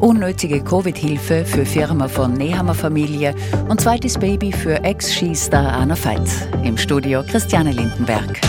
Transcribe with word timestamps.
Unnötige 0.00 0.62
Covid-Hilfe 0.62 1.44
für 1.44 1.66
Firma 1.66 2.06
von 2.06 2.34
Nehammer 2.34 2.74
Familie 2.74 3.34
und 3.68 3.80
zweites 3.80 4.16
Baby 4.16 4.52
für 4.52 4.84
Ex-Skistar 4.84 5.72
Anna 5.72 5.96
Veit. 5.96 6.30
Im 6.62 6.78
Studio 6.78 7.24
Christiane 7.28 7.72
Lindenberg. 7.72 8.40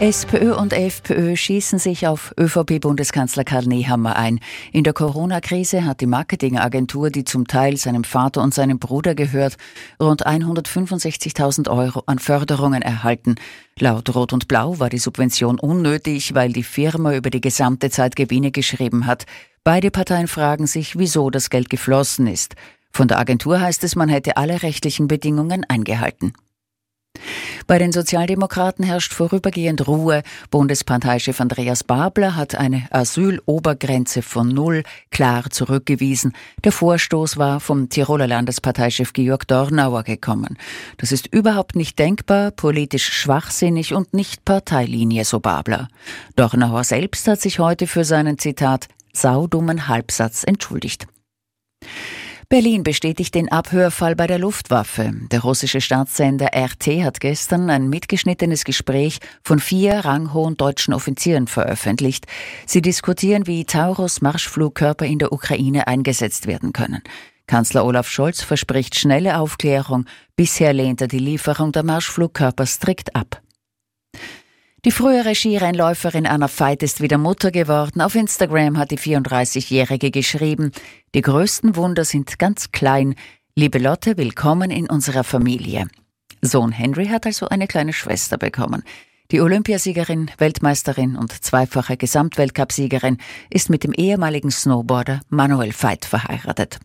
SPÖ 0.00 0.54
und 0.54 0.72
FPÖ 0.72 1.36
schießen 1.36 1.78
sich 1.78 2.06
auf 2.06 2.32
ÖVP-Bundeskanzler 2.40 3.44
Karl 3.44 3.66
Nehammer 3.66 4.16
ein. 4.16 4.40
In 4.72 4.82
der 4.82 4.94
Corona-Krise 4.94 5.84
hat 5.84 6.00
die 6.00 6.06
Marketingagentur, 6.06 7.10
die 7.10 7.24
zum 7.24 7.46
Teil 7.46 7.76
seinem 7.76 8.04
Vater 8.04 8.40
und 8.40 8.54
seinem 8.54 8.78
Bruder 8.78 9.14
gehört, 9.14 9.58
rund 10.00 10.26
165.000 10.26 11.68
Euro 11.68 12.02
an 12.06 12.18
Förderungen 12.18 12.80
erhalten. 12.80 13.34
Laut 13.78 14.14
Rot 14.14 14.32
und 14.32 14.48
Blau 14.48 14.78
war 14.78 14.88
die 14.88 14.96
Subvention 14.96 15.60
unnötig, 15.60 16.32
weil 16.34 16.54
die 16.54 16.62
Firma 16.62 17.14
über 17.14 17.28
die 17.28 17.42
gesamte 17.42 17.90
Zeit 17.90 18.16
Gewinne 18.16 18.52
geschrieben 18.52 19.04
hat. 19.04 19.26
Beide 19.64 19.90
Parteien 19.90 20.28
fragen 20.28 20.66
sich, 20.66 20.98
wieso 20.98 21.28
das 21.28 21.50
Geld 21.50 21.68
geflossen 21.68 22.26
ist. 22.26 22.54
Von 22.90 23.06
der 23.06 23.18
Agentur 23.18 23.60
heißt 23.60 23.84
es, 23.84 23.96
man 23.96 24.08
hätte 24.08 24.38
alle 24.38 24.62
rechtlichen 24.62 25.08
Bedingungen 25.08 25.66
eingehalten. 25.68 26.32
Bei 27.66 27.78
den 27.78 27.92
Sozialdemokraten 27.92 28.84
herrscht 28.84 29.12
vorübergehend 29.12 29.86
Ruhe. 29.86 30.22
Bundesparteichef 30.50 31.40
Andreas 31.40 31.84
Babler 31.84 32.36
hat 32.36 32.54
eine 32.54 32.86
Asylobergrenze 32.90 34.22
von 34.22 34.48
null 34.48 34.82
klar 35.10 35.50
zurückgewiesen. 35.50 36.34
Der 36.64 36.72
Vorstoß 36.72 37.36
war 37.36 37.60
vom 37.60 37.88
Tiroler 37.88 38.26
Landesparteichef 38.26 39.12
Georg 39.12 39.46
Dornauer 39.46 40.02
gekommen. 40.02 40.56
Das 40.96 41.12
ist 41.12 41.26
überhaupt 41.32 41.76
nicht 41.76 41.98
denkbar, 41.98 42.50
politisch 42.50 43.08
schwachsinnig 43.12 43.94
und 43.94 44.14
nicht 44.14 44.44
Parteilinie, 44.44 45.24
so 45.24 45.40
Babler. 45.40 45.88
Dornauer 46.36 46.84
selbst 46.84 47.28
hat 47.28 47.40
sich 47.40 47.58
heute 47.58 47.86
für 47.86 48.04
seinen 48.04 48.38
Zitat 48.38 48.88
saudummen 49.12 49.88
Halbsatz 49.88 50.44
entschuldigt. 50.44 51.06
Berlin 52.50 52.82
bestätigt 52.82 53.36
den 53.36 53.48
Abhörfall 53.48 54.16
bei 54.16 54.26
der 54.26 54.40
Luftwaffe. 54.40 55.12
Der 55.30 55.42
russische 55.42 55.80
Staatssender 55.80 56.48
RT 56.52 57.04
hat 57.04 57.20
gestern 57.20 57.70
ein 57.70 57.88
mitgeschnittenes 57.88 58.64
Gespräch 58.64 59.20
von 59.44 59.60
vier 59.60 60.04
ranghohen 60.04 60.56
deutschen 60.56 60.92
Offizieren 60.92 61.46
veröffentlicht. 61.46 62.26
Sie 62.66 62.82
diskutieren, 62.82 63.46
wie 63.46 63.66
Taurus-Marschflugkörper 63.66 65.06
in 65.06 65.20
der 65.20 65.32
Ukraine 65.32 65.86
eingesetzt 65.86 66.48
werden 66.48 66.72
können. 66.72 67.02
Kanzler 67.46 67.84
Olaf 67.84 68.08
Scholz 68.08 68.42
verspricht 68.42 68.96
schnelle 68.96 69.38
Aufklärung. 69.38 70.06
Bisher 70.34 70.72
lehnt 70.72 71.00
er 71.00 71.06
die 71.06 71.20
Lieferung 71.20 71.70
der 71.70 71.84
Marschflugkörper 71.84 72.66
strikt 72.66 73.14
ab. 73.14 73.40
Die 74.86 74.92
frühere 74.92 75.34
Skirennläuferin 75.34 76.26
Anna 76.26 76.48
Veit 76.48 76.82
ist 76.82 77.02
wieder 77.02 77.18
Mutter 77.18 77.50
geworden. 77.50 78.00
Auf 78.00 78.14
Instagram 78.14 78.78
hat 78.78 78.90
die 78.90 78.98
34-Jährige 78.98 80.10
geschrieben, 80.10 80.72
die 81.14 81.20
größten 81.20 81.76
Wunder 81.76 82.06
sind 82.06 82.38
ganz 82.38 82.72
klein. 82.72 83.14
Liebe 83.54 83.78
Lotte, 83.78 84.16
willkommen 84.16 84.70
in 84.70 84.88
unserer 84.88 85.22
Familie. 85.22 85.86
Sohn 86.40 86.72
Henry 86.72 87.08
hat 87.08 87.26
also 87.26 87.46
eine 87.46 87.66
kleine 87.66 87.92
Schwester 87.92 88.38
bekommen. 88.38 88.82
Die 89.32 89.42
Olympiasiegerin, 89.42 90.30
Weltmeisterin 90.38 91.14
und 91.14 91.44
zweifache 91.44 91.98
Gesamtweltcupsiegerin 91.98 93.18
ist 93.50 93.68
mit 93.68 93.84
dem 93.84 93.92
ehemaligen 93.92 94.50
Snowboarder 94.50 95.20
Manuel 95.28 95.74
Veit 95.74 96.06
verheiratet. 96.06 96.80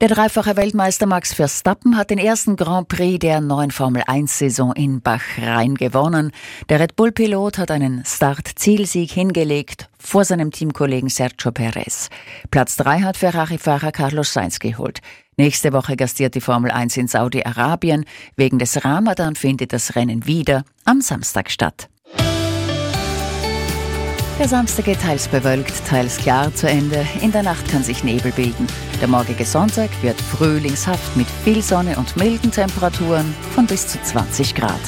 Der 0.00 0.08
dreifache 0.08 0.56
Weltmeister 0.56 1.04
Max 1.04 1.34
Verstappen 1.34 1.94
hat 1.98 2.08
den 2.08 2.16
ersten 2.16 2.56
Grand 2.56 2.88
Prix 2.88 3.18
der 3.18 3.42
neuen 3.42 3.70
Formel-1-Saison 3.70 4.72
in 4.72 5.02
Bahrain 5.02 5.74
gewonnen. 5.74 6.32
Der 6.70 6.80
Red 6.80 6.96
Bull-Pilot 6.96 7.58
hat 7.58 7.70
einen 7.70 8.02
Start-Zielsieg 8.06 9.10
hingelegt 9.10 9.90
vor 9.98 10.24
seinem 10.24 10.52
Teamkollegen 10.52 11.10
Sergio 11.10 11.52
Perez. 11.52 12.08
Platz 12.50 12.76
drei 12.76 13.00
hat 13.00 13.18
Ferrari-Fahrer 13.18 13.92
Carlos 13.92 14.32
Sainz 14.32 14.58
geholt. 14.58 15.00
Nächste 15.36 15.74
Woche 15.74 15.96
gastiert 15.96 16.34
die 16.34 16.40
Formel 16.40 16.70
1 16.70 16.96
in 16.96 17.06
Saudi-Arabien. 17.06 18.06
Wegen 18.36 18.58
des 18.58 18.82
Ramadan 18.82 19.36
findet 19.36 19.74
das 19.74 19.96
Rennen 19.96 20.24
wieder 20.24 20.64
am 20.86 21.02
Samstag 21.02 21.50
statt. 21.50 21.89
Der 24.40 24.48
Samstag 24.48 24.86
geht 24.86 25.02
teils 25.02 25.28
bewölkt, 25.28 25.86
teils 25.86 26.16
klar 26.16 26.54
zu 26.54 26.66
Ende. 26.66 27.06
In 27.20 27.30
der 27.30 27.42
Nacht 27.42 27.68
kann 27.68 27.84
sich 27.84 28.04
Nebel 28.04 28.32
bilden. 28.32 28.66
Der 28.98 29.06
morgige 29.06 29.44
Sonntag 29.44 29.90
wird 30.00 30.18
frühlingshaft 30.18 31.14
mit 31.14 31.26
viel 31.44 31.60
Sonne 31.60 31.98
und 31.98 32.16
milden 32.16 32.50
Temperaturen 32.50 33.34
von 33.54 33.66
bis 33.66 33.86
zu 33.86 34.00
20 34.00 34.54
Grad. 34.54 34.80